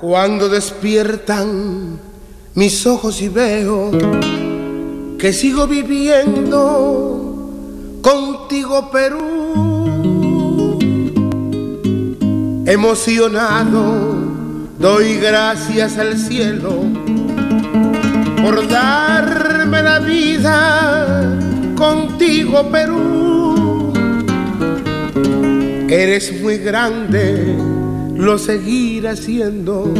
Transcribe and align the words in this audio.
Cuando 0.00 0.48
despiertan 0.48 1.98
mis 2.54 2.86
ojos 2.86 3.20
y 3.22 3.28
veo 3.28 3.90
que 5.18 5.32
sigo 5.32 5.66
viviendo 5.66 7.20
contigo 8.02 8.90
Perú. 8.90 9.37
Emocionado 12.70 14.14
doy 14.78 15.16
gracias 15.16 15.96
al 15.96 16.18
cielo 16.18 16.84
por 18.42 18.68
darme 18.68 19.82
la 19.82 19.98
vida 20.00 21.38
contigo 21.74 22.70
Perú. 22.70 23.92
Eres 25.88 26.40
muy 26.42 26.58
grande 26.58 27.56
lo 28.18 28.36
seguirá 28.36 29.12
haciendo, 29.12 29.94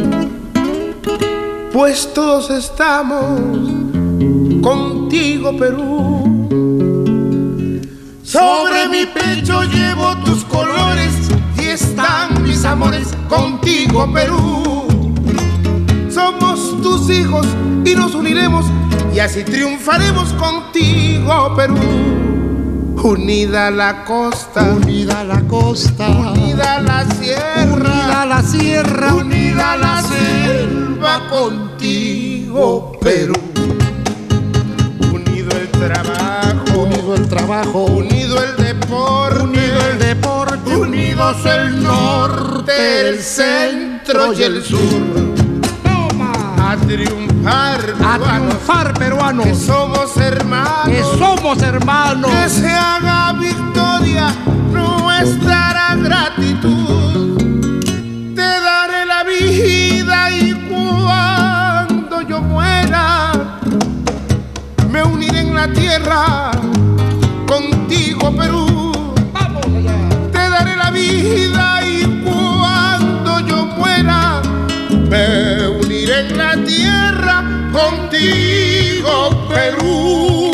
pues 1.73 2.13
todos 2.13 2.51
estamos 2.51 3.39
contigo, 4.61 5.57
Perú. 5.57 6.47
Sobre 8.21 8.87
mi 8.89 9.05
pecho 9.05 9.63
llevo 9.63 10.15
tus 10.25 10.43
colores 10.43 11.18
mis 12.59 12.65
amores 12.65 13.07
contigo, 13.29 14.11
Perú. 14.11 14.85
Somos 16.09 16.81
tus 16.81 17.09
hijos 17.09 17.47
y 17.85 17.95
nos 17.95 18.13
uniremos 18.15 18.65
y 19.15 19.19
así 19.19 19.43
triunfaremos 19.43 20.33
contigo, 20.33 21.53
Perú. 21.55 21.77
Unida 23.01 23.71
la 23.71 24.03
costa, 24.03 24.73
unida 24.75 25.23
la 25.23 25.39
costa, 25.47 26.09
unida 26.09 26.81
la 26.81 27.05
sierra, 27.05 27.75
unida 27.75 28.25
la 28.25 28.43
sierra, 28.43 29.13
unida 29.13 29.77
la 29.77 30.01
selva 30.01 31.29
contigo, 31.29 32.91
Perú. 32.99 33.35
Unido 35.13 35.49
el 35.57 35.69
trabajo, 35.69 36.79
unido 36.79 37.15
el 37.15 37.27
trabajo, 37.29 37.85
unidos 41.19 41.45
el 41.45 41.83
norte, 41.83 43.09
el 43.09 43.19
centro 43.19 44.33
y 44.33 44.43
el 44.43 44.63
sur. 44.63 44.79
A 46.61 46.77
triunfar, 46.77 47.95
a 48.05 48.19
triunfar 48.19 48.93
peruanos, 48.93 49.45
que 49.45 49.55
somos 49.55 50.15
hermanos, 50.17 50.87
que 50.87 51.01
somos 51.17 51.61
hermanos, 51.61 52.31
que 52.31 52.49
se 52.49 52.71
haga 52.71 53.33
victoria 53.33 54.33
nuestra 54.71 55.95
gratitud. 55.95 57.37
Te 58.35 58.41
daré 58.41 59.05
la 59.05 59.23
vida 59.23 60.31
y 60.31 60.53
cuando 60.69 62.21
yo 62.21 62.41
muera, 62.41 63.31
me 64.89 65.03
uniré 65.03 65.39
en 65.41 65.55
la 65.55 65.67
tierra 65.73 66.51
contigo, 67.47 68.31
Perú. 68.35 68.68
Y 71.11 72.05
cuando 72.23 73.39
yo 73.41 73.65
muera, 73.65 74.41
me 75.09 75.67
uniré 75.67 76.19
en 76.21 76.37
la 76.37 76.55
tierra 76.63 77.43
contigo, 77.71 79.47
Perú. 79.49 80.48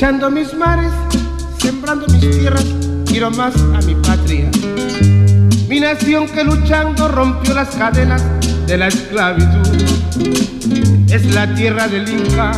Cosechando 0.00 0.30
mis 0.30 0.54
mares, 0.54 0.90
sembrando 1.58 2.06
mis 2.06 2.30
tierras, 2.30 2.64
quiero 3.04 3.30
más 3.30 3.54
a 3.54 3.82
mi 3.84 3.94
patria. 3.96 4.50
Mi 5.68 5.78
nación 5.78 6.26
que 6.26 6.42
luchando 6.42 7.06
rompió 7.06 7.52
las 7.52 7.68
cadenas 7.74 8.24
de 8.66 8.78
la 8.78 8.88
esclavitud. 8.88 9.68
Es 11.06 11.26
la 11.34 11.54
tierra 11.54 11.86
del 11.86 12.08
Inca 12.08 12.52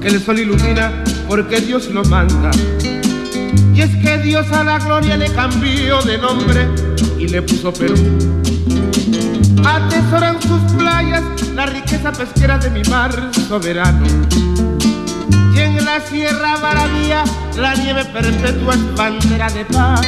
que 0.00 0.06
el 0.06 0.24
sol 0.24 0.38
ilumina 0.38 1.02
porque 1.26 1.60
Dios 1.60 1.88
lo 1.88 2.04
manda. 2.04 2.52
Y 3.74 3.80
es 3.80 3.96
que 3.96 4.18
Dios 4.18 4.46
a 4.52 4.62
la 4.62 4.78
gloria 4.78 5.16
le 5.16 5.32
cambió 5.32 6.00
de 6.02 6.16
nombre 6.16 6.68
y 7.18 7.26
le 7.26 7.42
puso 7.42 7.72
Perú. 7.72 7.96
Atesoran 9.64 10.40
sus 10.40 10.60
playas 10.74 11.24
la 11.56 11.66
riqueza 11.66 12.12
pesquera 12.12 12.56
de 12.56 12.70
mi 12.70 12.84
mar 12.84 13.32
soberano. 13.48 14.06
La 15.88 16.06
Sierra 16.06 16.58
Maravilla 16.58 17.24
la 17.56 17.74
nieve 17.74 18.04
perpetua 18.04 18.74
es 18.74 18.94
bandera 18.94 19.48
de 19.48 19.64
paz. 19.64 20.02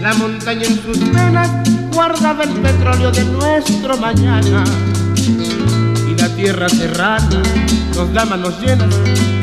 La 0.00 0.14
montaña 0.14 0.64
en 0.64 0.82
sus 0.82 0.98
venas 1.12 1.48
guardaba 1.92 2.42
el 2.42 2.54
petróleo 2.54 3.12
de 3.12 3.24
nuestro 3.24 3.96
mañana. 3.98 4.64
Y 5.16 6.20
la 6.20 6.28
tierra 6.34 6.68
serrana 6.68 7.40
nos 7.94 8.12
da 8.12 8.24
manos 8.24 8.60
llenas, 8.60 8.92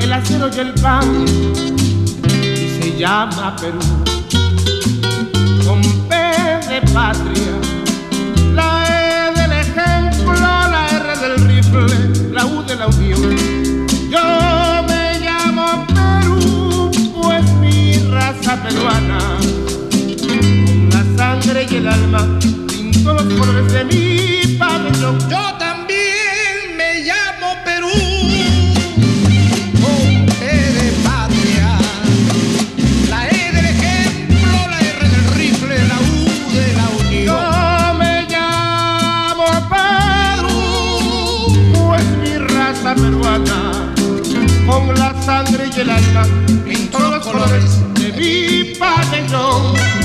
el 0.01 0.11
acero 0.11 0.49
y 0.53 0.59
el 0.59 0.73
pan. 0.73 1.25
Y 2.27 2.81
se 2.81 2.97
llama 2.97 3.55
Perú. 3.55 3.79
Con 5.65 5.81
P 6.09 6.15
de 6.67 6.81
patria, 6.91 7.53
la 8.53 9.29
E 9.29 9.33
del 9.39 9.51
ejemplo, 9.53 10.33
la 10.33 10.89
R 10.89 11.19
del 11.19 11.47
rifle, 11.47 12.31
la 12.33 12.45
U 12.45 12.63
de 12.63 12.75
la 12.75 12.87
unión. 12.87 13.63
Yo 14.09 14.52
peruana, 18.61 19.19
con 20.21 20.89
la 20.89 21.03
sangre 21.17 21.65
y 21.69 21.75
el 21.75 21.87
alma, 21.87 22.39
pinto 22.67 23.13
los 23.13 23.23
colores 23.23 23.71
de 23.73 23.85
mi 23.85 24.57
pabellón. 24.57 25.17
Yo 25.29 25.53
también 25.57 26.77
me 26.77 27.01
llamo 27.01 27.55
Perú. 27.65 27.89
Con 29.81 30.25
P 30.25 30.45
de 30.45 30.91
patria, 31.03 31.77
la 33.09 33.27
E 33.29 33.51
del 33.53 33.65
ejemplo, 33.65 34.67
la 34.69 34.79
R 34.79 35.09
del 35.09 35.25
rifle, 35.35 35.87
la 35.87 35.97
U 35.99 36.51
de 36.53 36.73
la 36.73 36.87
unión. 36.99 37.25
Yo 37.25 37.93
me 37.97 38.13
llamo 38.29 39.47
Perú, 39.73 40.57
pues 41.73 42.05
mi 42.21 42.37
raza 42.37 42.93
peruana, 42.93 43.59
con 44.67 44.83
la 44.95 45.09
sangre 45.23 45.69
y 45.75 45.79
el 45.79 45.89
alma, 45.89 46.27
pinto 46.65 46.99
los 46.99 47.25
colores 47.25 47.79
de 48.15 48.19
mi 48.19 48.73
pabellón. 48.75 50.02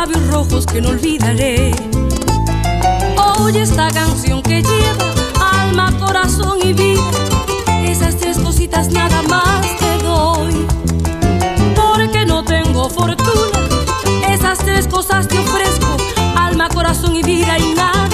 labios 0.00 0.26
rojos 0.28 0.64
que 0.64 0.80
no 0.80 0.88
olvidaré. 0.88 1.72
Oye 3.38 3.60
esta 3.60 3.88
canción 3.88 4.42
que 4.42 4.62
lleva 4.62 5.60
alma, 5.60 5.92
corazón 5.98 6.58
y 6.62 6.72
vida. 6.72 7.10
Esas 7.84 8.16
tres 8.16 8.38
cositas 8.38 8.88
nada 8.90 9.20
más 9.24 9.60
te 9.78 9.98
doy. 10.02 10.66
Porque 11.76 12.24
no 12.24 12.42
tengo 12.42 12.88
fortuna, 12.88 13.60
esas 14.30 14.58
tres 14.60 14.86
cosas 14.86 15.28
te 15.28 15.38
ofrezco. 15.38 15.98
Alma, 16.34 16.70
corazón 16.70 17.14
y 17.16 17.22
vida 17.22 17.58
y 17.58 17.74
nada. 17.74 18.09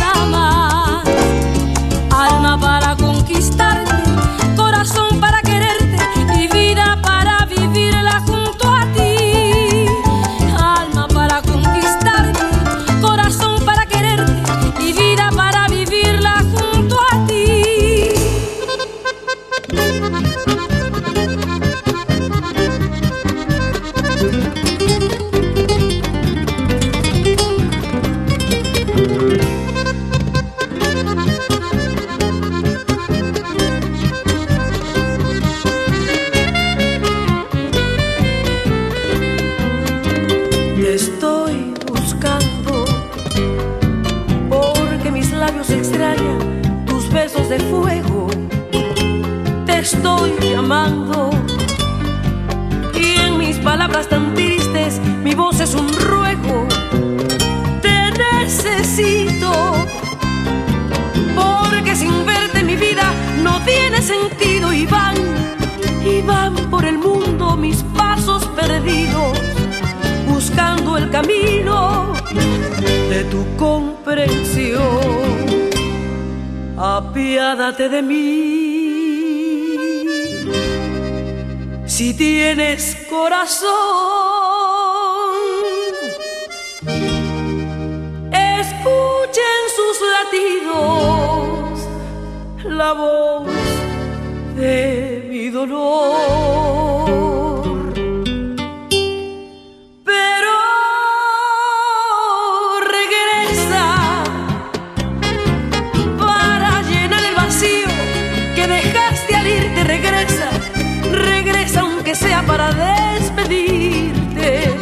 sea 112.17 112.43
para 112.47 112.73
despedirte. 112.73 114.75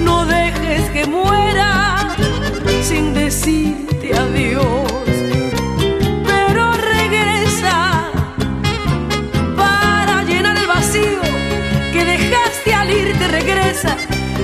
No 0.00 0.24
dejes 0.24 0.88
que 0.90 1.04
muera 1.04 2.14
sin 2.82 3.12
decirte 3.12 4.16
adiós. 4.16 4.92
Pero 6.30 6.72
regresa 6.94 8.10
para 9.56 10.22
llenar 10.22 10.56
el 10.56 10.66
vacío 10.66 11.22
que 11.92 12.04
dejaste 12.04 12.74
al 12.74 12.90
irte. 12.90 13.28
Regresa, 13.28 13.96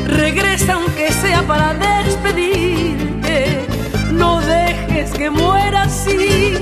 regresa 0.06 0.74
aunque 0.74 1.12
sea 1.12 1.42
para 1.42 1.74
despedirte. 1.74 3.60
No 4.10 4.40
dejes 4.40 5.12
que 5.12 5.30
muera 5.30 5.88
sin 5.88 6.54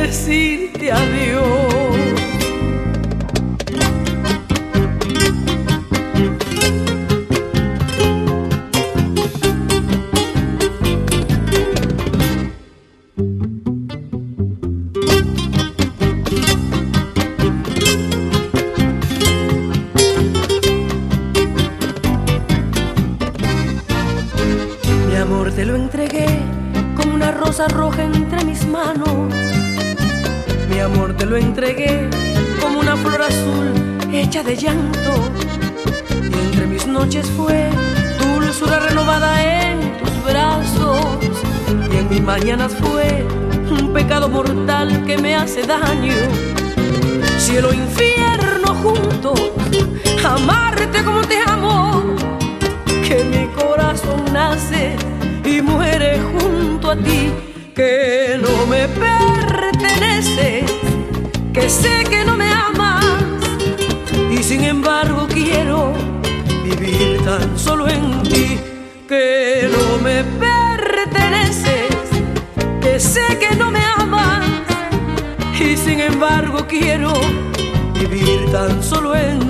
decirte 0.00 0.90
adiós. 0.90 1.61
quiero 76.66 77.12
vivir 77.94 78.50
tan 78.52 78.82
solo 78.82 79.14
en 79.14 79.41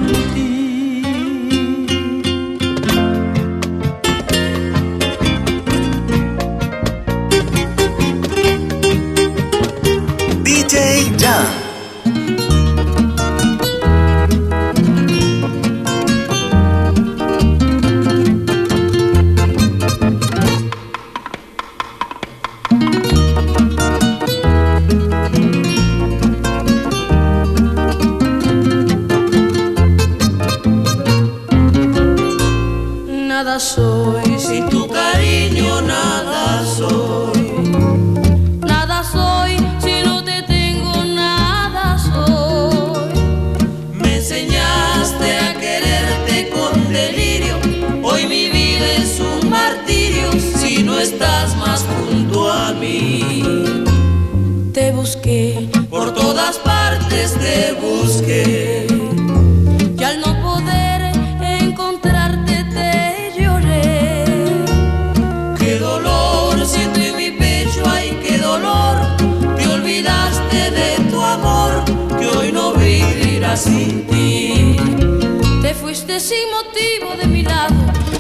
Te 75.62 75.75
fuiste 75.75 76.19
sin 76.19 76.50
motivo 76.50 77.14
de 77.16 77.28
mi 77.28 77.42
lado. 77.42 77.75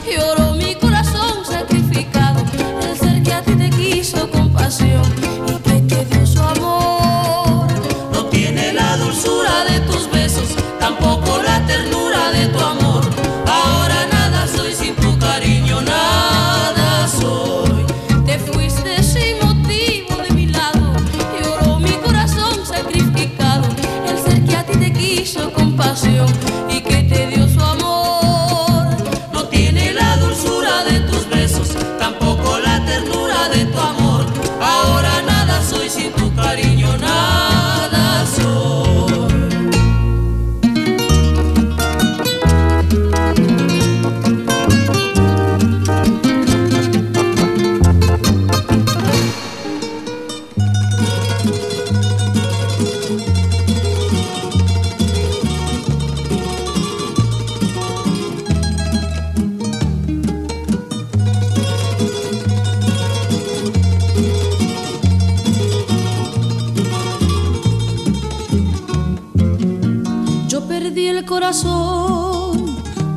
Lloró 0.06 0.54
mi 0.54 0.76
corazón 0.76 1.44
sacrificado. 1.44 2.44
El 2.80 2.96
ser 2.96 3.22
que 3.24 3.32
a 3.32 3.42
ti 3.42 3.56
te 3.56 3.70
quiso 3.70 4.30
con 4.30 4.52
pasión 4.52 5.02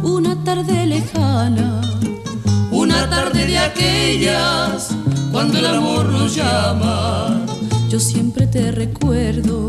una 0.04 0.36
tarde 0.44 0.86
lejana. 0.86 1.82
Una 2.70 3.10
tarde 3.10 3.46
de 3.46 3.58
aquellas, 3.58 4.90
cuando 5.32 5.58
el 5.60 5.66
amor 5.66 6.08
nos 6.08 6.36
llama. 6.36 7.46
Yo 7.88 7.98
siempre 7.98 8.46
te 8.46 8.74
recuerdo 8.74 9.68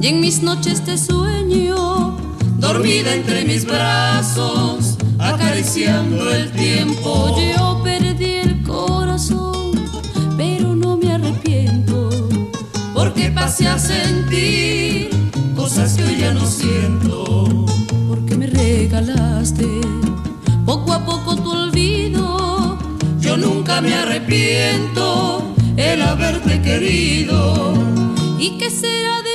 y 0.00 0.06
en 0.06 0.20
mis 0.20 0.42
noches 0.44 0.84
te 0.84 0.96
sueño. 0.96 2.16
Dormida 2.58 3.14
entre 3.14 3.44
mis 3.44 3.66
brazos, 3.66 4.96
acariciando 5.18 6.32
el 6.32 6.52
tiempo. 6.52 7.36
Yo 7.36 7.80
perdí 7.82 8.34
el 8.44 8.62
corazón, 8.62 9.72
pero 10.36 10.76
no 10.76 10.96
me 10.96 11.14
arrepiento. 11.14 12.10
Porque 12.94 13.32
pasé 13.32 13.66
a 13.66 13.76
sentir 13.76 15.10
cosas 15.56 15.94
que 15.94 16.04
hoy 16.04 16.16
ya 16.20 16.32
no 16.32 16.46
siento. 16.46 17.31
Poco 20.64 20.92
a 20.92 21.04
poco 21.04 21.34
tu 21.34 21.50
olvido. 21.50 22.78
Yo 23.18 23.36
nunca 23.36 23.80
me 23.80 23.92
arrepiento 23.94 25.54
el 25.76 26.02
haberte 26.02 26.62
querido. 26.62 27.74
¿Y 28.38 28.58
qué 28.58 28.70
será 28.70 29.22
de 29.22 29.31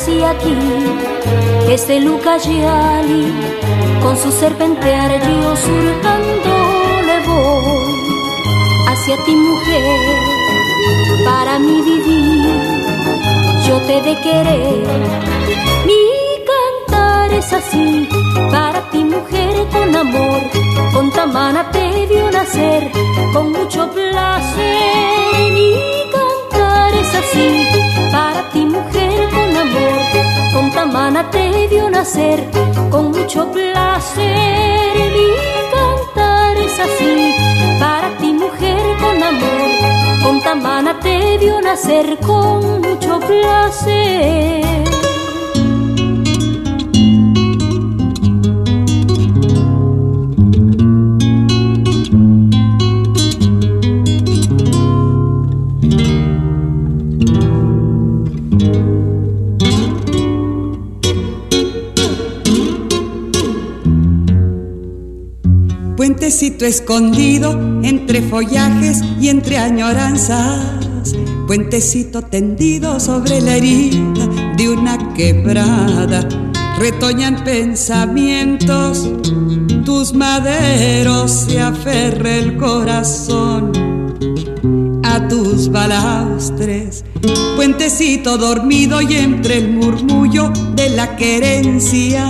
hacia 0.00 0.30
aquí 0.30 0.56
este 1.68 2.00
Lucayali 2.00 3.34
con 4.02 4.16
su 4.16 4.32
serpentear 4.32 5.10
yo 5.12 5.56
surcando 5.56 6.54
le 7.08 7.26
voy. 7.26 8.00
Hacia 8.88 9.16
ti 9.24 9.36
mujer 9.36 10.16
para 11.26 11.58
mi 11.58 11.82
vivir 11.82 12.46
yo 13.66 13.78
te 13.82 14.00
de 14.00 14.14
querer 14.22 14.86
mi 15.86 16.02
cantar 16.50 17.32
es 17.34 17.52
así. 17.52 18.08
Para 18.50 18.80
ti 18.90 19.04
mujer 19.04 19.54
con 19.70 19.94
amor 19.94 20.40
con 20.94 21.10
tamana 21.10 21.70
te 21.72 22.06
vio 22.06 22.30
nacer. 22.30 22.90
Con 23.34 23.52
mucho 23.52 23.90
placer 23.90 25.52
mi 25.52 25.74
cantar 26.14 26.94
es 26.94 27.14
así. 27.14 27.66
Para 28.10 28.39
amor. 29.60 30.00
Con 30.52 30.70
tamana 30.70 31.30
te 31.30 31.68
vio 31.68 31.90
nacer 31.90 32.48
con 32.90 33.10
mucho 33.12 33.50
placer. 33.52 34.96
Mi 35.16 35.28
cantar 35.74 36.56
es 36.56 36.78
así 36.86 37.34
para 37.78 38.08
ti 38.18 38.32
mujer 38.32 38.82
con 39.00 39.22
amor. 39.22 39.70
Con 40.22 40.40
tamana 40.40 40.98
te 41.00 41.38
vio 41.38 41.60
nacer 41.60 42.18
con 42.20 42.80
mucho 42.80 43.20
placer 43.20 44.89
Escondido 66.42 67.52
entre 67.82 68.22
follajes 68.22 69.02
y 69.20 69.28
entre 69.28 69.58
añoranzas. 69.58 71.14
Puentecito 71.46 72.22
tendido 72.22 72.98
sobre 72.98 73.42
la 73.42 73.56
herida 73.56 74.26
de 74.56 74.70
una 74.70 75.12
quebrada. 75.12 76.26
Retoñan 76.78 77.44
pensamientos, 77.44 79.06
tus 79.84 80.14
maderos 80.14 81.30
se 81.30 81.60
aferra 81.60 82.36
el 82.36 82.56
corazón 82.56 83.89
tus 85.28 85.70
balaustres. 85.70 87.04
Puentecito 87.56 88.38
dormido 88.38 89.00
y 89.00 89.14
entre 89.14 89.58
el 89.58 89.68
murmullo 89.70 90.52
de 90.74 90.90
la 90.90 91.16
querencia, 91.16 92.28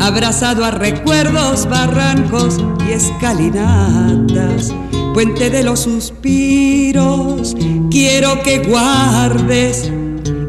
abrazado 0.00 0.64
a 0.64 0.70
recuerdos, 0.70 1.68
barrancos 1.68 2.58
y 2.88 2.92
escalinatas. 2.92 4.72
Puente 5.12 5.50
de 5.50 5.62
los 5.62 5.80
suspiros, 5.80 7.56
quiero 7.90 8.42
que 8.42 8.58
guardes 8.58 9.90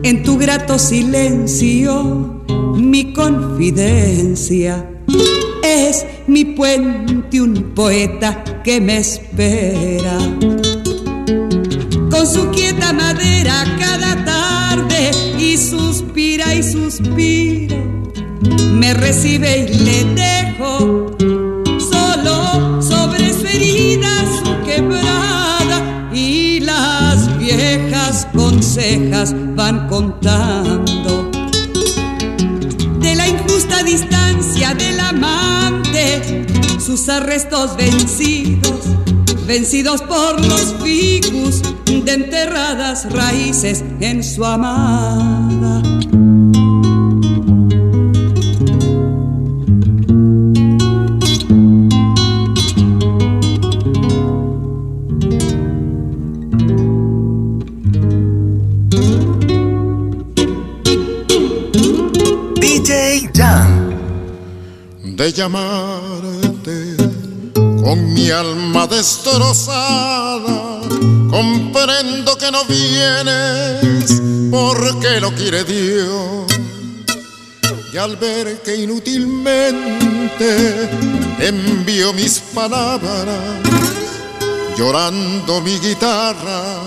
en 0.04 0.24
tu 0.24 0.38
grato 0.38 0.80
silencio 0.80 2.44
mi 2.76 3.14
confidencia. 3.14 4.90
Es 5.64 6.06
mi 6.28 6.46
puente 6.46 7.42
un 7.42 7.74
poeta 7.74 8.44
que 8.64 8.80
me 8.80 8.98
espera. 8.98 10.18
Y 16.58 16.64
suspira. 16.64 17.78
Me 18.72 18.94
recibe 18.94 19.68
y 19.70 19.74
le 19.74 20.04
dejo 20.16 21.12
solo 21.80 22.82
sobre 22.82 23.34
su 23.34 23.46
herida 23.46 24.10
su 24.44 24.66
quebrada 24.66 26.10
y 26.14 26.60
las 26.62 27.38
viejas 27.38 28.28
consejas 28.34 29.34
van 29.56 29.88
contando 29.88 31.32
de 33.00 33.16
la 33.16 33.28
injusta 33.28 33.84
distancia 33.84 34.74
del 34.76 35.00
amante, 35.00 36.46
sus 36.80 37.10
arrestos 37.10 37.76
vencidos, 37.76 38.82
vencidos 39.46 40.02
por 40.02 40.40
los 40.46 40.76
ficus 40.84 41.62
de 41.86 42.14
enterradas 42.14 43.12
raíces 43.12 43.84
en 44.00 44.24
su 44.24 44.46
amada. 44.46 45.82
De 65.16 65.32
llamarte 65.32 66.98
con 67.58 68.14
mi 68.14 68.30
alma 68.32 68.88
destrozada. 68.88 70.82
Comprendo 71.30 72.38
que 72.38 72.52
no 72.52 72.66
vienes 72.66 74.22
porque 74.52 75.22
lo 75.22 75.34
quiere 75.34 75.64
Dios. 75.64 76.52
Y 77.94 77.98
al 77.98 78.18
ver 78.18 78.62
que 78.62 78.76
inútilmente 78.76 80.90
envío 81.40 82.12
mis 82.12 82.40
palabras, 82.54 83.62
llorando 84.78 85.62
mi 85.62 85.80
guitarra, 85.80 86.82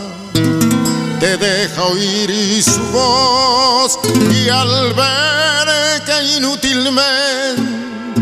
te 1.19 1.39
deja 1.39 1.83
oír 1.85 2.63
su 2.63 2.79
voz. 2.93 3.99
Y 4.35 4.51
al 4.51 4.93
ver 4.93 6.03
que 6.05 6.37
inútilmente 6.37 7.68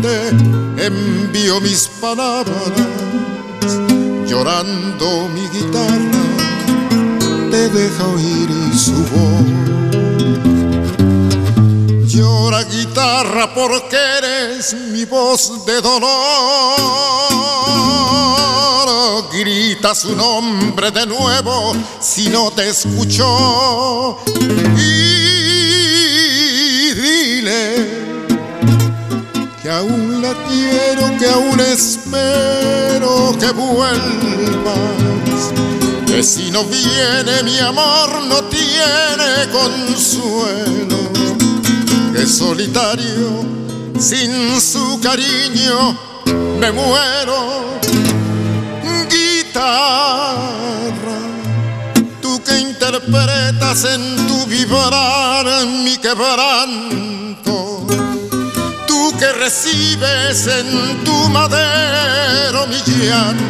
envío 0.05 1.59
mis 1.61 1.87
palabras, 1.87 2.71
llorando 4.27 5.27
mi 5.29 5.47
guitarra, 5.47 6.23
te 7.49 7.69
deja 7.69 8.07
oír 8.07 8.49
su 8.75 8.93
voz. 8.93 9.45
Llora 12.07 12.63
guitarra 12.63 13.53
porque 13.53 13.97
eres 14.17 14.73
mi 14.91 15.05
voz 15.05 15.65
de 15.65 15.81
dolor. 15.81 16.07
Grita 19.31 19.93
su 19.93 20.15
nombre 20.15 20.91
de 20.91 21.05
nuevo 21.05 21.73
si 21.99 22.29
no 22.29 22.51
te 22.51 22.69
escuchó. 22.69 24.17
Y 24.77 25.17
dile 26.93 28.06
que 29.67 29.73
aún 29.73 30.21
la 30.21 30.33
quiero, 30.47 31.17
que 31.19 31.27
aún 31.27 31.59
espero 31.59 33.35
que 33.37 33.51
vuelvas. 33.51 33.91
Que 36.05 36.23
si 36.23 36.49
no 36.51 36.63
viene 36.63 37.43
mi 37.43 37.59
amor 37.59 38.23
no 38.29 38.45
tiene 38.45 39.51
consuelo. 39.51 41.11
Que 42.13 42.25
solitario, 42.25 43.43
sin 43.99 44.61
su 44.61 45.01
cariño, 45.01 45.97
me 46.61 46.71
muero. 46.71 47.65
Guitarra, 49.11 50.47
tú 52.21 52.41
que 52.41 52.57
interpretas 52.57 53.83
en 53.83 54.27
tu 54.27 54.45
vibrar 54.45 55.45
mi 55.83 55.97
quebranto 55.97 57.27
que 59.19 59.31
recibes 59.33 60.47
en 60.47 61.03
tu 61.03 61.29
madero 61.29 62.67
mi 62.67 62.79
llanto. 63.05 63.45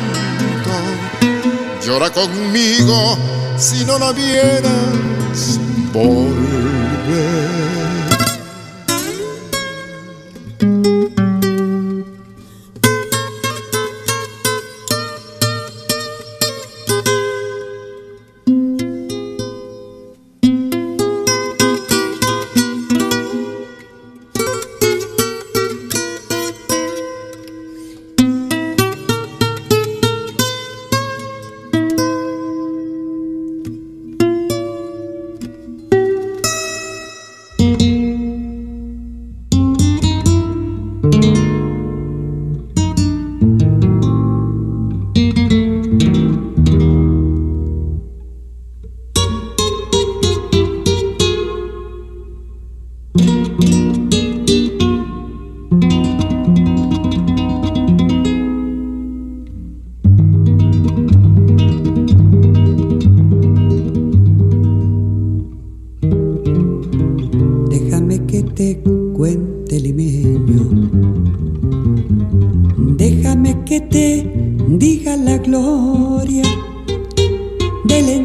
Llora 1.85 2.09
conmigo 2.09 3.17
si 3.57 3.85
no 3.85 3.99
la 3.99 4.11
vieras 4.11 5.59
volver. 5.93 7.76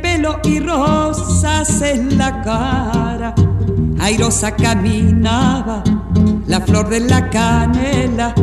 pelo 0.00 0.38
y 0.44 0.60
rosas 0.60 1.82
en 1.82 2.16
la 2.16 2.42
cara. 2.42 3.34
Airosa 3.98 4.54
caminaba, 4.54 5.82
la 6.46 6.60
flor 6.60 6.88
de 6.88 7.00
la 7.00 7.28
canela 7.30 8.34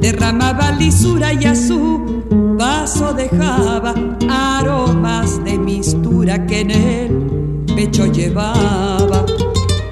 derramaba 0.00 0.72
lisura 0.72 1.32
y 1.32 1.44
a 1.46 1.54
su 1.54 2.56
paso 2.58 3.12
dejaba 3.14 3.94
aromas 4.28 5.42
de 5.44 5.58
mistura 5.58 6.46
que 6.46 6.60
en 6.60 6.70
el 6.70 7.64
pecho 7.74 8.06
llevaba. 8.06 9.24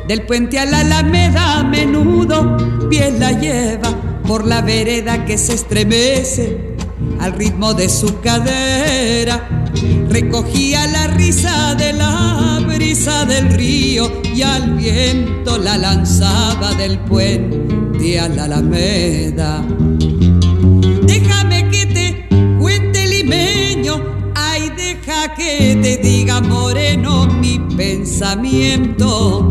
Del 0.07 0.27
puente 0.27 0.59
a 0.59 0.67
la 0.67 0.81
alameda 0.81 1.61
a 1.61 1.65
menudo 1.65 2.57
piel 2.91 3.19
la 3.19 3.33
lleva 3.33 3.89
por 4.27 4.47
la 4.47 4.61
vereda 4.61 5.25
que 5.25 5.39
se 5.39 5.55
estremece 5.55 6.74
al 7.21 7.33
ritmo 7.33 7.75
de 7.75 7.89
su 7.89 8.21
cadera 8.21 9.49
recogía 10.09 10.87
la 10.87 11.07
risa 11.09 11.75
de 11.75 11.93
la 11.93 12.63
brisa 12.67 13.25
del 13.25 13.51
río 13.51 14.11
y 14.35 14.43
al 14.43 14.75
viento 14.75 15.59
la 15.59 15.77
lanzaba 15.77 16.73
del 16.75 16.99
puente 17.01 18.21
a 18.21 18.29
la 18.29 18.45
alameda. 18.45 19.65
Déjame 21.03 21.71
que 21.71 21.87
te 21.87 22.29
cuente 22.59 23.07
limeño, 23.07 24.03
ay 24.35 24.71
deja 24.77 25.35
que 25.35 25.79
te 25.83 25.97
diga 25.97 26.41
moreno 26.41 27.27
mi 27.27 27.59
pensamiento. 27.77 29.51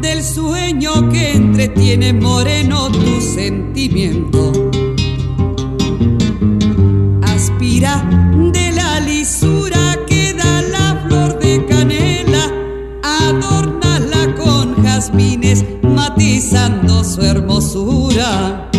Del 0.00 0.22
sueño 0.22 1.08
que 1.10 1.32
entretiene 1.32 2.12
moreno 2.12 2.90
tu 2.90 3.20
sentimiento. 3.20 4.70
de 8.52 8.72
la 8.72 9.00
lisura 9.00 9.96
que 10.06 10.34
da 10.34 10.62
la 10.62 11.02
flor 11.06 11.38
de 11.38 11.64
canela, 11.66 12.44
adornala 13.02 14.34
con 14.34 14.82
jazmines, 14.82 15.64
matizando 15.82 17.02
su 17.02 17.22
hermosura. 17.22 18.70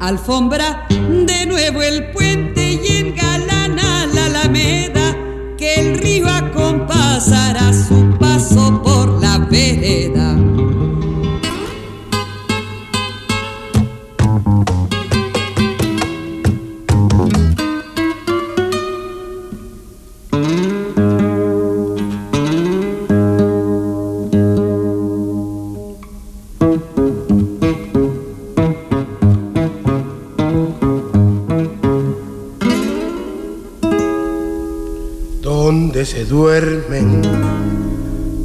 Alfombra 0.00 0.86
de 0.88 1.46
nuevo 1.46 1.82
el 1.82 2.10
puente 2.10 2.49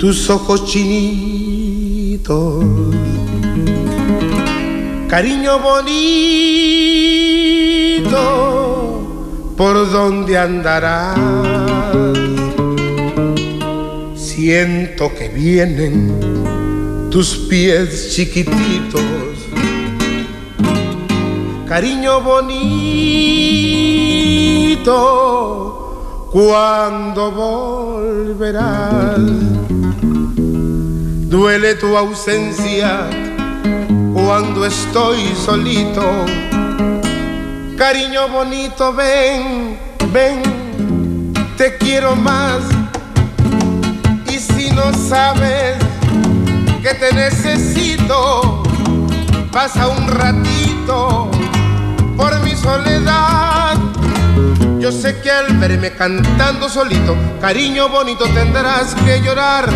tus 0.06 0.30
ojos 0.30 0.65
chinitos. 0.68 2.63
Cariño 5.10 5.58
bonito, 5.58 5.96
¿por 9.58 9.89
dónde 9.89 10.38
andarás? 10.38 11.18
Siento 14.15 15.12
que 15.15 15.28
vienen 15.30 17.10
tus 17.10 17.36
pies 17.50 18.13
chiquititos. 18.15 19.02
Cariño 21.68 22.22
bonito, 22.22 22.46
¿Cuándo 26.36 27.32
volverás? 27.32 29.15
Duele 31.30 31.76
tu 31.76 31.95
ausencia 31.95 33.08
cuando 34.13 34.65
estoy 34.65 35.34
solito. 35.34 36.04
Cariño 37.78 38.28
bonito, 38.28 38.91
ven, 38.91 39.80
ven, 40.12 41.32
te 41.56 41.78
quiero 41.78 42.17
más. 42.17 42.63
Y 44.28 44.38
si 44.38 44.71
no 44.71 44.91
sabes 44.91 45.78
que 46.84 46.93
te 46.95 47.13
necesito, 47.13 48.62
pasa 49.54 49.88
un 49.88 50.06
ratito 50.10 51.32
por 52.17 52.38
mi 52.41 52.54
soledad 52.58 53.78
yo 54.80 54.91
sé 54.91 55.19
que 55.21 55.32
al 55.32 55.58
verme 55.58 55.93
cantando 55.93 56.69
solito, 56.69 57.15
cariño 57.41 57.89
bonito 57.89 58.26
tendrás 58.26 58.93
que 58.95 59.21
llorar. 59.21 59.67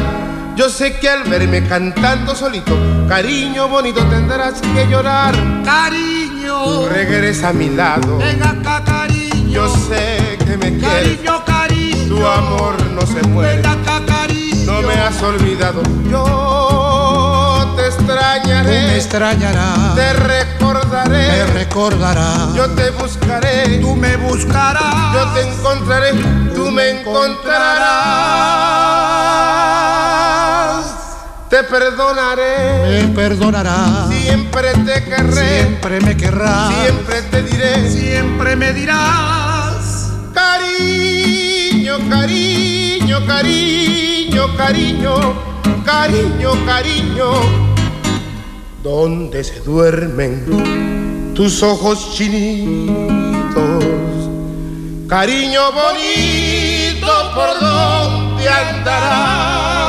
Yo 0.56 0.69
sé 0.69 1.00
que 1.00 1.10
al 1.10 1.24
verme 1.24 1.65
cantando 1.67 2.36
solito, 2.36 2.78
cariño 3.08 3.67
bonito 3.69 4.04
tendrás 4.06 4.62
que 4.62 4.88
llorar. 4.88 5.34
Cariño, 5.63 6.88
regresa 6.89 7.50
a 7.50 7.54
mi 7.54 7.69
lado. 7.69 8.17
Ven 8.17 8.43
acá, 8.43 8.84
cariño. 8.84 9.50
Yo 9.50 9.76
sé 9.88 10.38
que 10.45 10.58
me 10.58 10.78
quieres. 10.78 11.17
Cariño, 11.17 11.45
cariño. 11.45 12.15
Tu 12.15 12.28
amor 12.28 12.76
no 12.91 13.02
se 13.02 13.22
muere. 13.28 13.56
Ven 13.58 13.65
acá, 13.65 14.02
cariño. 14.06 14.72
No 14.72 14.82
me 14.82 14.93
has 14.93 15.24
olvidado. 15.24 15.82
Yo 16.10 16.79
extrañaré. 17.89 18.88
me 18.88 18.95
extrañarás. 18.97 19.95
Te 19.95 20.13
recordaré. 20.13 21.28
Me 21.28 21.45
recordarás. 21.54 22.54
Yo 22.54 22.69
te 22.71 22.89
buscaré. 22.91 23.80
Tú 23.80 23.95
me 23.95 24.15
buscarás. 24.17 25.13
Yo 25.13 25.28
te 25.34 25.41
encontraré. 25.49 26.12
Tú, 26.54 26.71
me 26.71 26.89
encontrarás. 26.91 27.80
Te 31.49 31.63
perdonaré. 31.63 33.08
Me 33.08 33.15
perdonarás. 33.15 34.08
Siempre 34.10 34.71
te 34.73 35.04
querré. 35.04 35.62
Siempre 35.62 36.02
me 36.02 36.15
querrás. 36.15 36.73
Siempre 36.82 37.21
te 37.23 37.43
diré. 37.43 37.89
Siempre 37.89 38.56
me 38.56 38.73
dirás. 38.73 40.13
Cariño, 40.34 41.97
cariño, 42.10 43.25
cariño, 43.25 44.56
cariño, 44.56 45.34
cariño, 45.84 46.65
cariño 46.65 47.68
donde 48.84 49.44
se 49.44 49.60
duermen 49.62 51.34
tus 51.36 51.62
ojos 51.63 52.15
chinitos. 52.15 52.96
Cariño 55.08 55.62
bonito, 55.72 57.12
¿por 57.34 57.60
dónde 57.60 58.48
andarás? 58.48 59.88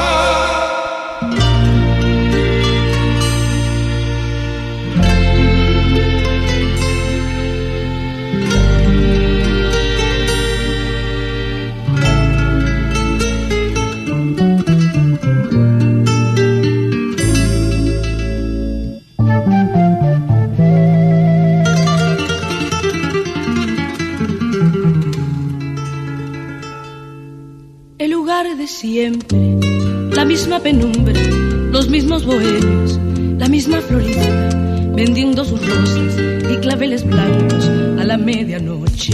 Siempre, 28.70 29.59
la 30.14 30.24
misma 30.24 30.61
penumbra, 30.61 31.20
los 31.70 31.88
mismos 31.88 32.24
bohemios, 32.24 32.98
la 33.38 33.48
misma 33.48 33.80
florista, 33.80 34.48
vendiendo 34.94 35.44
sus 35.44 35.61
rosas 35.66 36.14
y 36.50 36.56
claveles 36.56 37.04
blancos 37.04 37.68
a 37.98 38.04
la 38.04 38.16
medianoche. 38.16 39.12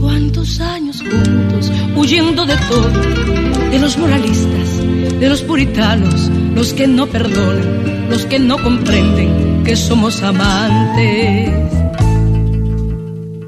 Cuántos 0.00 0.60
años 0.60 1.02
juntos, 1.02 1.72
huyendo 1.96 2.46
de 2.46 2.56
todo, 2.68 3.70
de 3.70 3.78
los 3.78 3.98
moralistas, 3.98 5.18
de 5.18 5.28
los 5.28 5.42
puritanos, 5.42 6.30
los 6.54 6.72
que 6.72 6.86
no 6.86 7.06
perdonan, 7.06 8.08
los 8.08 8.24
que 8.26 8.38
no 8.38 8.62
comprenden 8.62 9.64
que 9.64 9.76
somos 9.76 10.22
amantes. 10.22 11.50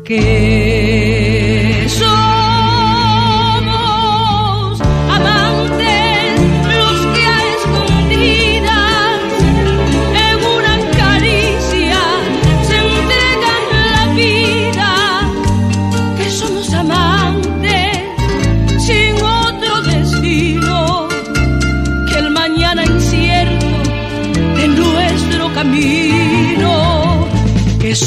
Que 0.05 1.87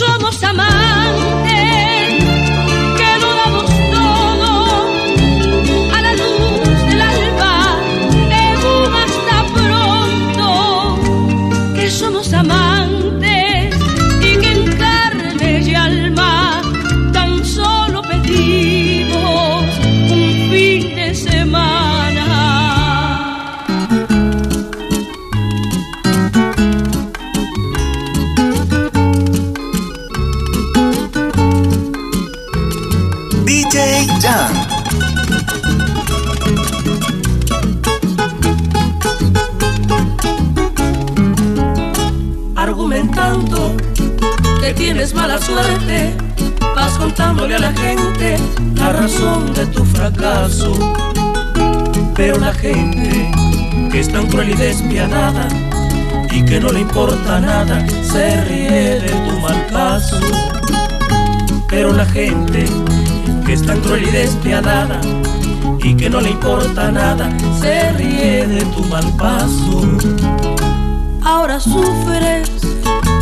somos 0.07 0.43
amantes, 0.43 1.96
despiadada 54.57 55.47
y 56.31 56.43
que 56.43 56.59
no 56.59 56.69
le 56.69 56.81
importa 56.81 57.39
nada, 57.39 57.85
se 58.03 58.41
ríe 58.45 58.99
de 58.99 59.09
tu 59.09 59.39
mal 59.39 59.65
caso. 59.67 60.19
Pero 61.69 61.93
la 61.93 62.05
gente 62.05 62.65
que 63.45 63.53
es 63.53 63.65
tan 63.65 63.79
cruel 63.81 64.03
y 64.03 64.11
despiadada 64.11 64.99
y 65.83 65.95
que 65.95 66.09
no 66.09 66.21
le 66.21 66.31
importa 66.31 66.91
nada, 66.91 67.29
se 67.59 67.91
ríe 67.93 68.47
de 68.47 68.65
tu 68.65 68.83
mal 68.85 69.05
paso. 69.17 69.81
Ahora 71.23 71.59
sufres 71.59 72.49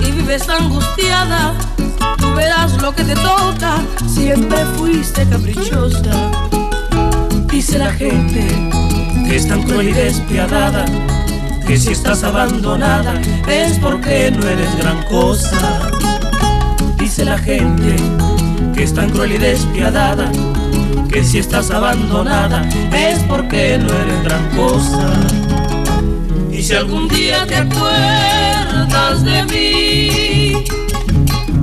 y 0.08 0.12
vives 0.12 0.48
angustiada, 0.50 1.54
tú 2.17 2.34
verás 2.34 2.82
lo 2.82 2.93
que 2.93 3.04
te 3.04 3.15
toca, 3.15 3.82
siempre 4.08 4.65
fuiste 4.78 5.28
caprichosa. 5.28 6.32
Dice 7.48 7.78
la 7.78 7.91
gente 7.91 8.48
que 9.28 9.36
es 9.36 9.48
tan 9.48 9.63
cruel 9.63 9.89
y 9.89 9.93
despiadada, 9.93 10.86
que 11.67 11.78
si 11.78 11.91
estás 11.91 12.23
abandonada 12.23 13.19
es 13.47 13.80
porque 13.80 14.32
no 14.32 14.47
eres 14.47 14.75
gran 14.78 15.04
cosa. 15.04 15.89
Dice 16.97 17.25
la 17.25 17.38
gente 17.38 17.95
que 18.73 18.84
es 18.84 18.93
tan 18.93 19.10
cruel 19.10 19.34
y 19.34 19.38
despiadada, 19.38 20.32
que 21.10 21.23
si 21.23 21.39
estás 21.39 21.71
abandonada 21.71 22.67
es 22.93 23.19
porque 23.23 23.80
no 23.80 23.93
eres 23.93 24.23
gran 24.23 24.49
cosa. 24.56 25.13
Y 26.51 26.62
si 26.62 26.73
algún 26.73 27.08
día 27.08 27.45
te 27.47 27.56
acuerdas 27.56 29.23
de 29.23 29.43
mí, 29.45 30.65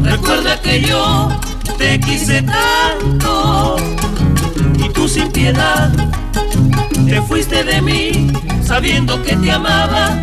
recuerda 0.03 0.61
que 0.61 0.81
yo 0.81 1.29
te 1.79 2.01
quise 2.01 2.43
tanto 2.43 3.77
y 4.79 4.89
tú 4.91 5.07
sin 5.07 5.31
piedad 5.31 5.93
te 7.07 7.21
fuiste 7.23 7.63
de 7.65 7.81
mí 7.83 8.33
sabiendo 8.73 9.23
que 9.23 9.37
te 9.37 9.53
amaba, 9.53 10.17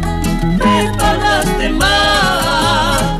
me 0.57 0.91
pagaste 0.97 1.69
mal. 1.69 3.17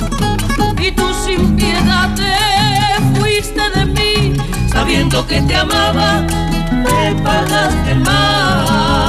Y 0.82 0.92
tú 0.92 1.06
sin 1.24 1.56
piedad 1.56 2.10
te 2.16 3.20
fuiste 3.20 3.62
de 3.76 3.86
mí 3.86 4.34
sabiendo 4.72 5.28
que 5.28 5.40
te 5.42 5.56
amaba, 5.56 6.26
me 6.72 7.14
pagaste 7.24 7.94
mal. 8.08 9.09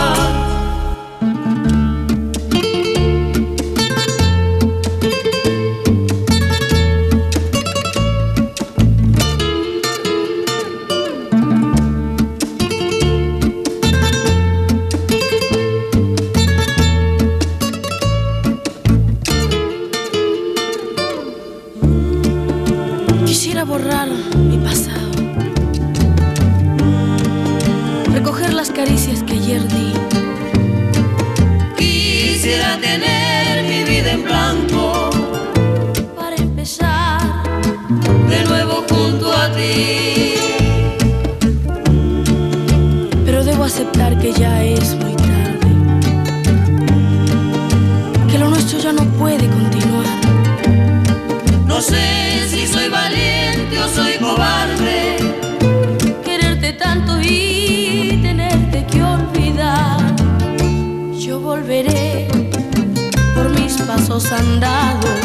Mis 64.21 64.29
pasos 64.29 64.33
andados 64.33 65.20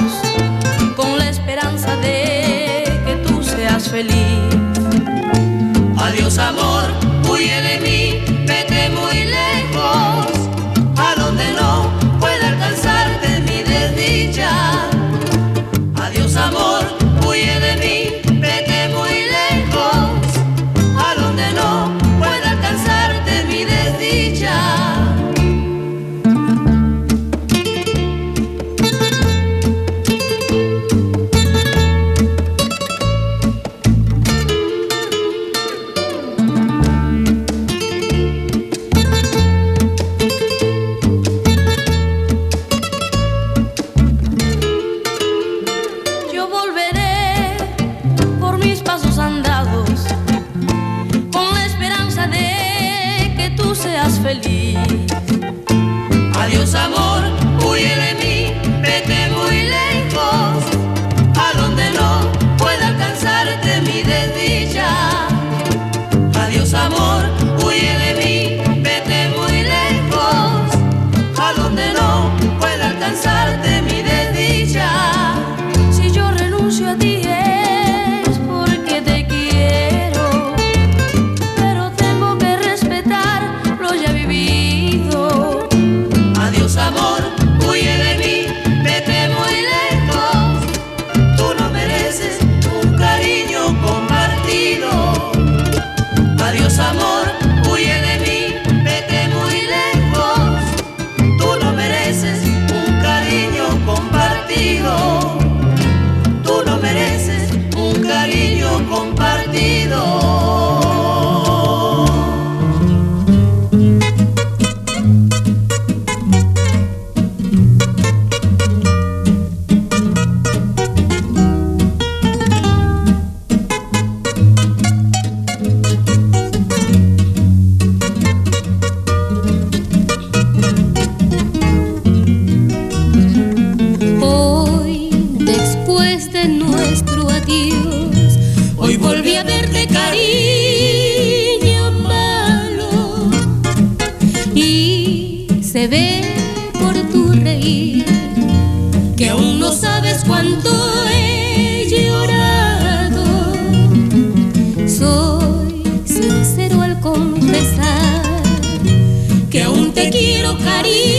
que 159.49 159.63
aún 159.63 159.91
te 159.93 160.09
quiero, 160.09 160.57
cariño. 160.59 161.14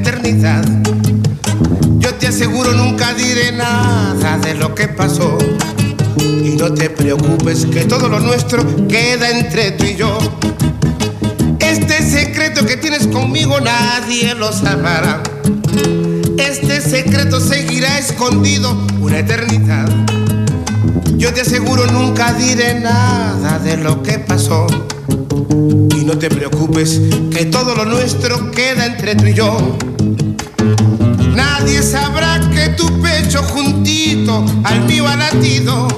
Eternidad. 0.00 0.64
Yo 1.98 2.14
te 2.14 2.28
aseguro 2.28 2.72
nunca 2.72 3.14
diré 3.14 3.52
nada 3.52 4.38
de 4.38 4.54
lo 4.54 4.74
que 4.74 4.88
pasó. 4.88 5.38
Y 6.18 6.56
no 6.56 6.72
te 6.72 6.90
preocupes 6.90 7.66
que 7.66 7.84
todo 7.84 8.08
lo 8.08 8.20
nuestro 8.20 8.64
queda 8.86 9.30
entre 9.30 9.72
tú 9.72 9.84
y 9.84 9.96
yo. 9.96 10.18
Este 11.58 12.02
secreto 12.02 12.64
que 12.64 12.76
tienes 12.76 13.06
conmigo 13.06 13.60
nadie 13.60 14.34
lo 14.34 14.52
sabrá. 14.52 15.22
Este 16.38 16.80
secreto 16.80 17.40
seguirá 17.40 17.98
escondido 17.98 18.86
una 19.00 19.18
eternidad. 19.18 19.88
Yo 21.16 21.32
te 21.32 21.40
aseguro 21.40 21.86
nunca 21.86 22.32
diré 22.34 22.80
nada 22.80 23.58
de 23.58 23.76
lo 23.76 24.02
que 24.02 24.18
pasó. 24.18 24.66
No 26.06 26.16
te 26.16 26.30
preocupes 26.30 27.00
que 27.32 27.46
todo 27.46 27.74
lo 27.74 27.84
nuestro 27.84 28.52
queda 28.52 28.86
entre 28.86 29.16
tú 29.16 29.26
y 29.26 29.34
yo. 29.34 29.76
Nadie 31.34 31.82
sabrá 31.82 32.38
que 32.54 32.68
tu 32.76 33.02
pecho 33.02 33.42
juntito 33.42 34.46
al 34.62 34.84
mío 34.84 35.08
ha 35.08 35.16
latido, 35.16 35.88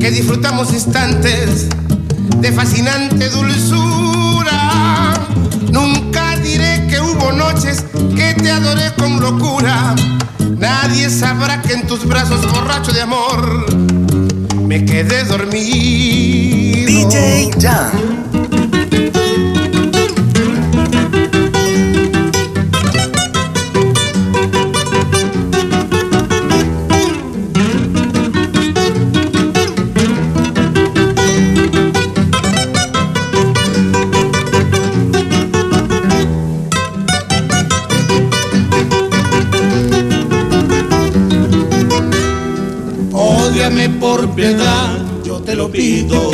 que 0.00 0.10
disfrutamos 0.10 0.72
instantes 0.72 1.68
de 2.38 2.52
fascinante 2.52 3.28
dulzura. 3.28 5.12
Nunca 5.70 6.38
diré 6.38 6.86
que 6.88 6.98
hubo 7.00 7.30
noches 7.32 7.84
que 8.16 8.32
te 8.32 8.50
adoré 8.50 8.94
con 8.96 9.20
locura. 9.20 9.94
Nadie 10.56 11.10
sabrá 11.10 11.60
que 11.60 11.74
en 11.74 11.86
tus 11.86 12.06
brazos 12.06 12.50
borracho 12.50 12.92
de 12.92 13.02
amor 13.02 13.66
me 14.62 14.86
quedé 14.86 15.24
dormido. 15.24 17.10
DJ 17.10 17.50
Jan. 17.60 18.23
Pido. 45.74 46.30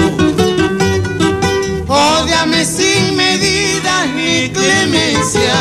Ódiame 1.88 2.62
sin 2.64 3.16
medida 3.16 4.07
ni 4.14 4.50
clemencia. 4.50 5.59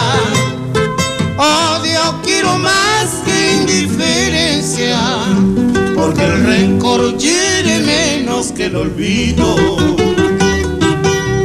Odio 1.37 2.19
quiero 2.21 2.57
más 2.57 3.07
que 3.25 3.55
indiferencia. 3.61 4.99
Porque 5.95 6.25
el 6.25 6.45
rencor 6.45 7.17
hiere 7.17 7.79
menos 7.79 8.51
que 8.51 8.65
el 8.65 8.75
olvido. 8.75 9.55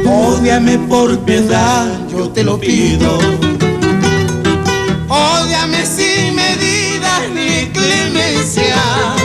Ódiame 0.05 0.77
por 0.89 1.17
piedad, 1.19 1.87
yo 2.11 2.29
te 2.29 2.43
lo 2.43 2.59
pido. 2.59 3.17
Ódiame 5.07 5.85
sin 5.85 6.35
medida 6.35 7.11
ni 7.33 7.67
clemencia. 7.71 9.24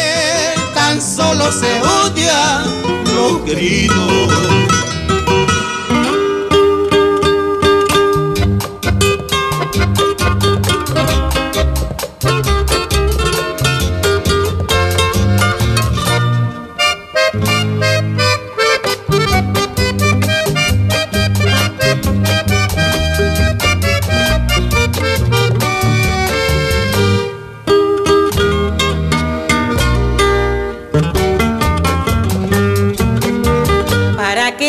solo 1.01 1.51
se 1.51 1.81
odia 1.81 2.63
lo 3.15 3.43
querido. 3.43 4.90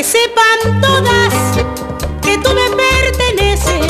Sepan 0.02 0.80
todas 0.80 1.34
que 2.22 2.38
tú 2.38 2.50
me 2.54 2.76
perteneces. 2.76 3.86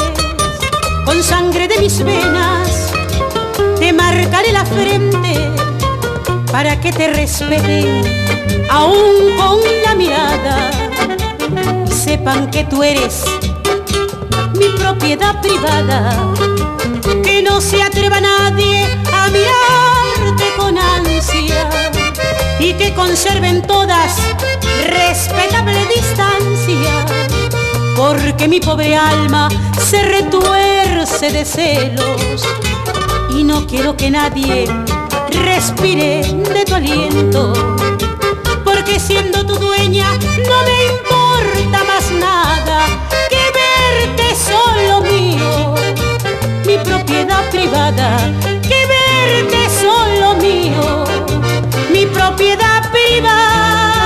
Con 1.04 1.22
sangre 1.22 1.68
de 1.68 1.78
mis 1.78 2.02
venas 2.04 2.92
te 3.78 3.92
marcaré 3.92 4.52
la 4.52 4.64
frente 4.64 5.34
para 6.50 6.80
que 6.80 6.92
te 6.92 7.08
respeten 7.08 8.02
aún 8.70 9.36
con 9.36 9.58
la 9.84 9.94
mirada 9.94 10.70
sepan 11.88 12.50
que 12.50 12.64
tú 12.64 12.82
eres 12.82 13.24
mi 14.54 14.68
propiedad 14.78 15.40
privada. 15.40 16.16
Que 17.22 17.42
no 17.42 17.60
se 17.60 17.82
atreva 17.82 18.20
nadie 18.20 18.86
a 19.12 19.28
mirarte 19.28 20.44
con 20.56 20.76
ansia 20.76 21.68
y 22.58 22.74
que 22.74 22.92
conserven 22.94 23.62
todas 23.62 24.31
respetable 24.82 25.78
distancia, 25.94 27.06
porque 27.96 28.48
mi 28.48 28.60
pobre 28.60 28.96
alma 28.96 29.48
se 29.78 30.02
retuerce 30.02 31.30
de 31.30 31.44
celos. 31.44 32.42
Y 33.30 33.44
no 33.44 33.66
quiero 33.66 33.96
que 33.96 34.10
nadie 34.10 34.66
respire 35.44 36.22
de 36.22 36.64
tu 36.64 36.74
aliento, 36.74 37.52
porque 38.64 39.00
siendo 39.00 39.44
tu 39.46 39.56
dueña 39.56 40.06
no 40.48 40.58
me 40.66 40.76
importa 40.94 41.84
más 41.84 42.10
nada 42.12 42.86
que 43.30 43.42
verte 43.62 44.34
solo 44.34 45.00
mío, 45.00 45.74
mi 46.66 46.76
propiedad 46.78 47.48
privada, 47.50 48.30
que 48.62 48.86
verte 48.86 49.68
solo 49.80 50.34
mío, 50.34 51.04
mi 51.90 52.06
propiedad 52.06 52.90
privada. 52.90 54.01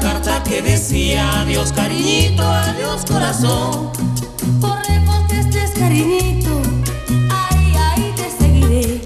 carta 0.00 0.42
que 0.42 0.62
decía 0.62 1.40
adiós 1.40 1.72
cariñito, 1.72 2.42
adiós 2.42 3.04
corazón. 3.06 3.92
Corre 4.60 5.02
porque 5.06 5.40
estés 5.40 5.70
cariñito, 5.72 6.60
ahí, 7.30 7.74
ahí 7.76 8.14
te 8.16 8.30
seguiré. 8.38 9.00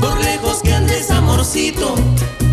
Por 0.00 0.18
lejos 0.20 0.62
que 0.62 0.74
andes 0.74 1.10
amorcito, 1.10 1.94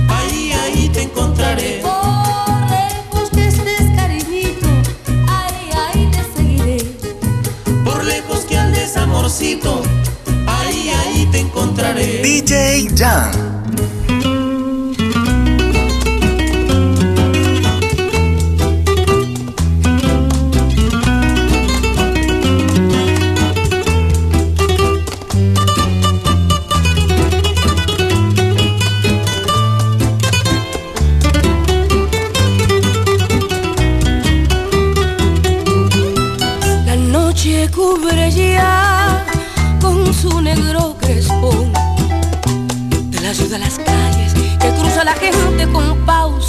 ahí, 0.09 0.51
ahí 0.51 0.89
te 0.89 1.03
encontraré. 1.03 1.81
Por 1.81 2.59
lejos 2.69 3.29
que 3.31 3.47
estés 3.47 3.95
cariñito, 3.95 4.67
ahí, 5.27 5.69
ahí 5.83 6.11
te 6.11 6.23
seguiré. 6.35 6.77
Por 7.83 8.03
lejos 8.03 8.39
que 8.41 8.57
andes 8.57 8.97
amorcito, 8.97 9.81
ahí, 10.47 10.89
ahí 10.89 11.27
te 11.31 11.39
encontraré. 11.39 12.21
DJ 12.21 12.89
Jan. 12.95 13.54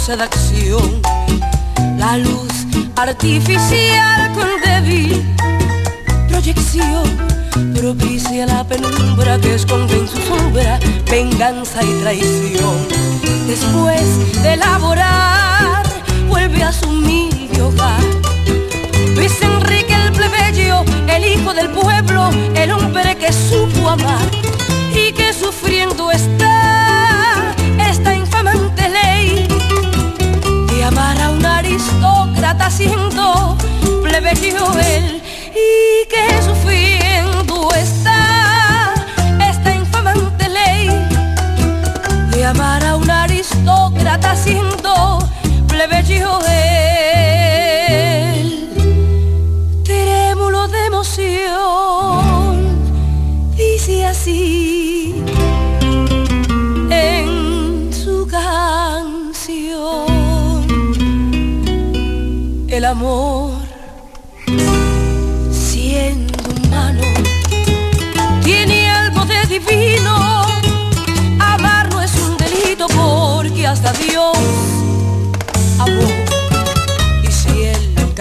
sedacción, 0.07 1.01
la 1.97 2.15
luz 2.15 2.53
artificial 2.95 4.31
con 4.33 4.47
débil 4.63 5.35
proyección 6.29 7.03
propicia 7.75 8.45
la 8.45 8.63
penumbra 8.63 9.37
que 9.37 9.55
esconde 9.55 9.97
en 9.97 10.07
su 10.07 10.17
sombra 10.21 10.79
venganza 11.11 11.83
y 11.83 11.91
traición. 12.03 12.87
Después 13.47 14.41
de 14.43 14.55
laborar, 14.55 15.83
vuelve 16.29 16.63
a 16.63 16.71
su 16.71 16.87
humilde 16.87 17.61
hogar. 17.61 17.99
Luis 19.13 19.33
Enrique 19.41 19.93
el 19.93 20.13
plebeyo, 20.13 20.85
el 21.09 21.25
hijo 21.25 21.53
del 21.53 21.69
pueblo, 21.71 22.29
el 22.55 22.71
hombre 22.71 23.17
que 23.17 23.33
supo 23.33 23.89
amar 23.89 24.25
y 24.95 25.11
que 25.11 25.33
sufriendo 25.33 26.09
está. 26.11 26.66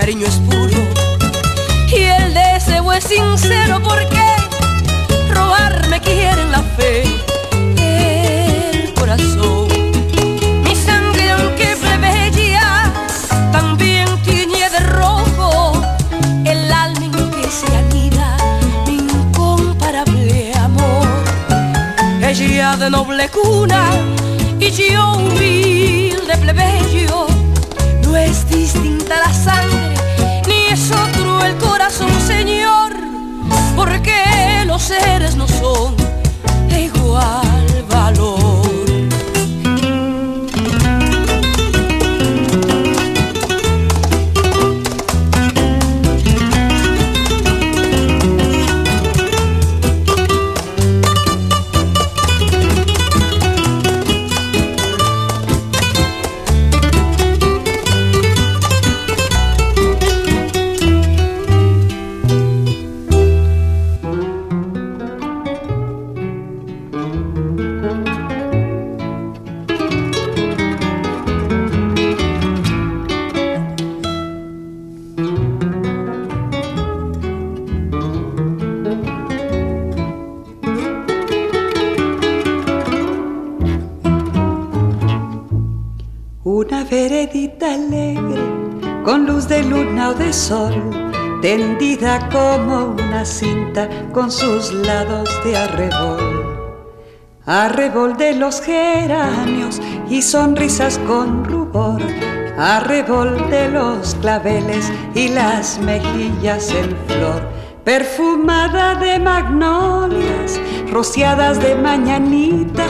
es 0.09 0.37
puro 0.49 0.71
y 1.89 1.97
el 1.97 2.33
deseo 2.33 2.93
es 2.93 3.03
sincero 3.03 3.81
porque 3.83 4.23
robarme 5.35 6.01
quieren 6.01 6.53
la 6.53 6.63
fe, 6.63 7.03
el 7.77 8.95
corazón. 8.95 9.67
Mi 10.63 10.77
sangre 10.77 11.33
aunque 11.33 11.77
plebeya 11.81 12.93
también 13.51 14.07
tiñe 14.23 14.71
de 14.71 14.79
rojo 14.79 15.73
el 16.45 16.73
alma 16.73 17.05
en 17.05 17.31
que 17.33 17.51
se 17.51 17.77
anida 17.77 18.37
mi 18.87 18.99
incomparable 18.99 20.53
amor. 20.55 21.09
Ella 22.23 22.77
de 22.77 22.91
noble 22.91 23.29
cuna 23.31 23.91
y 24.61 24.71
yo 24.71 25.15
humilde 25.15 26.37
plebeyo 26.41 27.27
no 28.03 28.17
es 28.17 28.49
distinta 28.49 29.17
la 29.19 29.33
sangre 29.35 29.66
los 34.77 34.83
seres 34.83 35.37
no 35.37 35.49
son 35.49 36.06
con 94.17 94.33
sus 94.33 94.73
lados 94.73 95.29
de 95.45 95.59
arrebol. 95.59 96.81
Arrebol 97.45 98.17
de 98.17 98.33
los 98.33 98.63
geranios 98.63 99.79
y 100.09 100.23
sonrisas 100.23 100.99
con 101.07 101.45
rubor, 101.45 102.01
arrebol 102.57 103.51
de 103.51 103.69
los 103.69 104.15
claveles 104.15 104.91
y 105.15 105.29
las 105.29 105.79
mejillas 105.81 106.71
en 106.71 106.97
flor, 107.09 107.43
perfumada 107.85 108.95
de 108.95 109.19
magnolias, 109.19 110.63
rociadas 110.91 111.61
de 111.61 111.75
mañanita, 111.75 112.87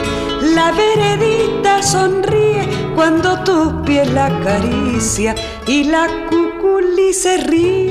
la 0.55 0.71
veredita 0.71 1.83
sonríe 1.83 2.69
cuando 2.95 3.43
tu 3.43 3.83
piel 3.83 4.15
la 4.15 4.27
acaricia 4.27 5.35
y 5.67 5.83
la 5.83 6.07
cuculi 6.29 7.11
se 7.11 7.35
ríe 7.35 7.86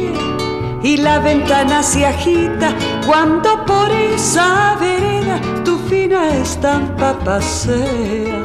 y 0.83 0.97
la 0.99 1.18
ventana 1.18 1.83
se 1.83 2.07
agita 2.07 2.74
cuando 3.07 3.64
por 3.64 3.91
esa 3.91 4.77
vereda 4.81 5.41
tu 5.64 5.79
fina 5.89 6.29
estampa 6.37 7.18
pasea. 7.24 8.45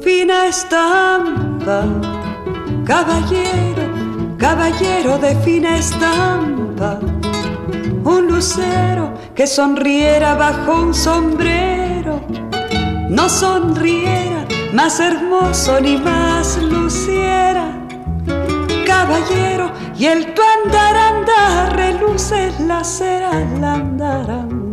Fina 0.00 0.46
estampa, 0.46 1.84
caballero, 2.84 4.36
caballero 4.38 5.18
de 5.18 5.34
fina 5.36 5.78
estampa, 5.78 6.98
un 8.04 8.26
lucero 8.26 9.14
que 9.34 9.46
sonriera 9.46 10.34
bajo 10.34 10.74
un 10.74 10.94
sombrero, 10.94 12.20
no 13.08 13.28
sonriera 13.28 14.44
más 14.74 14.98
hermoso 15.00 15.80
ni 15.80 15.96
más 15.96 16.60
luciera. 16.60 17.80
Caballero 18.86 19.70
y 19.96 20.06
el 20.06 20.34
tu 20.34 20.42
andar 20.42 20.96
andar 21.24 21.68
reluce 21.76 22.52
la 22.66 22.82
cera 22.82 23.30
al 23.30 23.64
andar 23.64 24.63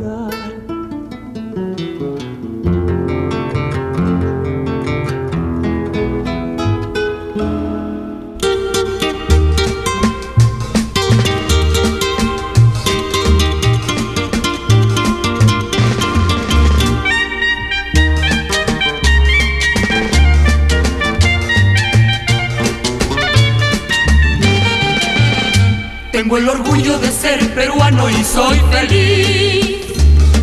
el 26.42 26.50
orgullo 26.50 26.98
de 26.98 27.12
ser 27.12 27.54
peruano 27.54 28.10
y 28.10 28.24
soy 28.24 28.60
feliz 28.72 29.78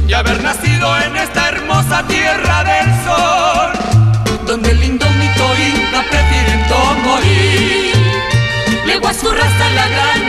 y 0.06 0.12
haber 0.12 0.40
nacido 0.44 0.96
en 1.00 1.16
esta 1.16 1.48
hermosa 1.48 2.06
tierra 2.06 2.62
del 2.62 2.86
sol, 3.04 4.46
donde 4.46 4.70
el 4.70 4.80
lindo 4.80 5.06
mito 5.18 5.44
inca 5.56 6.04
prefiriendo 6.08 6.76
morir, 7.04 7.96
legua 8.86 9.12
su 9.12 9.28
raza 9.28 9.70
la 9.74 9.88
gran 9.88 10.28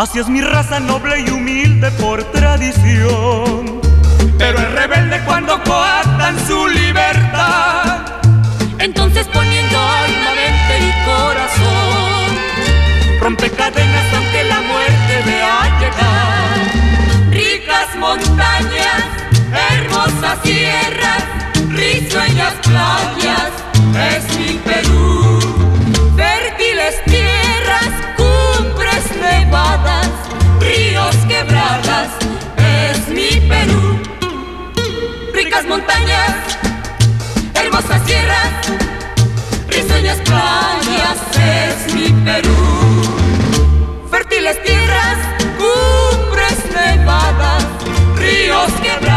Así 0.00 0.18
es 0.18 0.28
mi 0.30 0.40
raza 0.40 0.80
noble 0.80 1.20
y 1.20 1.28
humilde 1.28 1.90
por 2.00 2.24
tradición. 2.32 3.82
Pero 4.38 4.58
es 4.58 4.72
rebelde 4.72 5.20
cuando 5.26 5.62
coartan 5.62 6.36
su 6.46 6.66
libertad. 6.68 8.06
Entonces 8.78 9.28
poniendo 9.28 9.69
rompe 13.20 13.50
cadenas 13.50 14.14
aunque 14.14 14.44
la 14.44 14.60
muerte 14.62 15.22
vea 15.26 15.78
llegar. 15.78 17.30
Ricas 17.30 17.94
montañas, 17.96 19.02
hermosas 19.72 20.38
sierras, 20.42 21.22
risueñas 21.68 22.54
playas, 22.62 23.52
es 24.14 24.38
mi 24.38 24.54
Perú. 24.58 25.38
Fértiles 26.16 26.94
tierras, 27.04 27.90
cumbres 28.16 29.04
nevadas, 29.20 30.08
ríos 30.60 31.16
quebradas, 31.28 32.08
es 32.56 33.08
mi 33.08 33.40
Perú. 33.48 34.00
Ricas 35.34 35.66
montañas, 35.66 36.34
hermosas 37.54 38.00
sierras, 38.06 38.50
risueñas 39.68 40.18
playas, 40.18 41.18
es 41.36 41.94
mi 41.94 42.12
Perú 42.24 42.79
fértiles 44.40 44.62
tierras, 44.62 45.18
cumbres 45.58 46.64
nevadas, 46.74 47.64
ríos 48.16 48.70
que 48.82 49.09